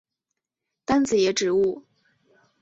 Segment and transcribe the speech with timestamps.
[0.83, 1.85] 单子叶植物。